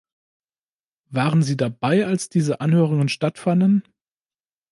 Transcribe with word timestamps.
Waren 1.11 1.43
sie 1.43 1.55
dabei, 1.57 2.07
als 2.07 2.27
diese 2.27 2.59
Anhörungen 2.59 3.07
stattfanden? 3.07 3.83